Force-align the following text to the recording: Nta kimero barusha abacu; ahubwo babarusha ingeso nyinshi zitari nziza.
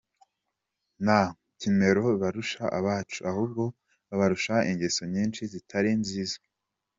Nta 1.03 1.21
kimero 1.59 2.05
barusha 2.21 2.63
abacu; 2.79 3.19
ahubwo 3.31 3.63
babarusha 4.07 4.55
ingeso 4.71 5.01
nyinshi 5.13 5.41
zitari 5.51 5.91
nziza. 6.01 6.37